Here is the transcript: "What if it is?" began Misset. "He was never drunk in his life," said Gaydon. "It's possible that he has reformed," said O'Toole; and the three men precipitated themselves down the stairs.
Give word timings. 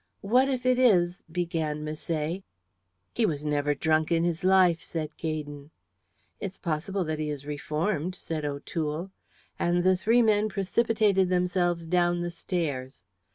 "What 0.21 0.49
if 0.49 0.65
it 0.65 0.79
is?" 0.79 1.21
began 1.31 1.83
Misset. 1.85 2.41
"He 3.13 3.25
was 3.27 3.45
never 3.45 3.75
drunk 3.75 4.11
in 4.11 4.23
his 4.23 4.43
life," 4.43 4.81
said 4.81 5.15
Gaydon. 5.15 5.69
"It's 6.39 6.57
possible 6.57 7.03
that 7.03 7.19
he 7.19 7.27
has 7.27 7.45
reformed," 7.45 8.15
said 8.15 8.43
O'Toole; 8.43 9.11
and 9.59 9.83
the 9.83 9.95
three 9.95 10.23
men 10.23 10.49
precipitated 10.49 11.29
themselves 11.29 11.85
down 11.85 12.21
the 12.21 12.31
stairs. 12.31 13.03